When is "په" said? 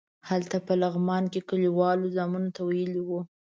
0.67-0.73